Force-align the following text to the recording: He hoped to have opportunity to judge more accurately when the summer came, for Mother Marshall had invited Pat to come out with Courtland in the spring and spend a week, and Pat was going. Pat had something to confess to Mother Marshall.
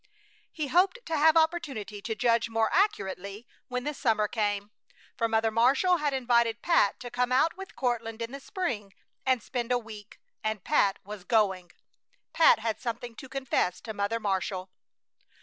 He 0.51 0.69
hoped 0.69 0.97
to 1.05 1.15
have 1.15 1.37
opportunity 1.37 2.01
to 2.01 2.15
judge 2.15 2.49
more 2.49 2.73
accurately 2.73 3.45
when 3.67 3.83
the 3.83 3.93
summer 3.93 4.27
came, 4.27 4.71
for 5.15 5.27
Mother 5.27 5.51
Marshall 5.51 5.97
had 5.97 6.11
invited 6.11 6.63
Pat 6.63 6.99
to 7.01 7.11
come 7.11 7.31
out 7.31 7.55
with 7.55 7.75
Courtland 7.75 8.19
in 8.19 8.31
the 8.31 8.39
spring 8.39 8.95
and 9.27 9.43
spend 9.43 9.71
a 9.71 9.77
week, 9.77 10.19
and 10.43 10.63
Pat 10.63 10.97
was 11.05 11.23
going. 11.23 11.71
Pat 12.33 12.57
had 12.57 12.81
something 12.81 13.13
to 13.17 13.29
confess 13.29 13.79
to 13.81 13.93
Mother 13.93 14.19
Marshall. 14.19 14.71